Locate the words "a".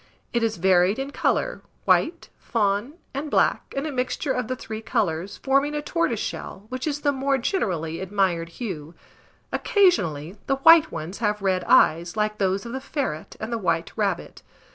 3.85-3.91, 5.75-5.81